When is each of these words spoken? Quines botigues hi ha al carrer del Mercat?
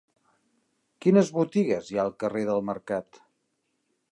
Quines 1.05 1.29
botigues 1.35 1.91
hi 1.91 1.99
ha 1.99 2.07
al 2.07 2.11
carrer 2.25 2.43
del 2.51 2.65
Mercat? 2.71 3.21